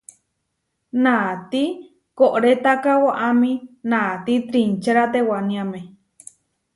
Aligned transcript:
Naati 1.03 1.63
koʼrétaka 2.17 2.91
waʼámi 3.05 3.51
naáti 3.89 4.33
trinčéra 4.49 5.03
tewániame. 5.13 5.79